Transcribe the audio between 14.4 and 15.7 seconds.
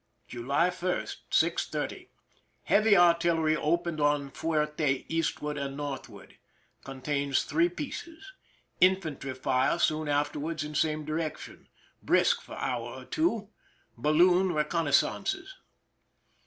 reconnaissances.